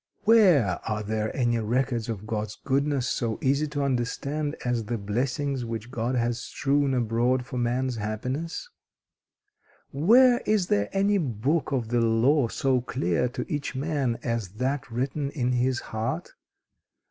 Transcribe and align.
Where 0.23 0.79
are 0.89 1.03
there 1.03 1.29
any 1.37 1.59
records 1.59 2.09
of 2.09 2.25
God's 2.25 2.57
goodness 2.65 3.07
so 3.07 3.37
easy 3.39 3.67
to 3.67 3.83
understand 3.83 4.55
as 4.65 4.85
the 4.85 4.97
blessings 4.97 5.63
which 5.63 5.91
God 5.91 6.15
has 6.15 6.39
strewn 6.41 6.95
abroad 6.95 7.45
for 7.45 7.59
man's 7.59 7.97
happiness? 7.97 8.67
Where 9.91 10.39
is 10.43 10.65
there 10.69 10.89
any 10.91 11.19
book 11.19 11.71
of 11.71 11.89
the 11.89 12.01
law 12.01 12.47
so 12.47 12.81
clear 12.81 13.29
to 13.29 13.45
each 13.47 13.75
man 13.75 14.17
as 14.23 14.49
that 14.53 14.89
written 14.89 15.29
in 15.29 15.51
his 15.51 15.81
heart? 15.81 16.31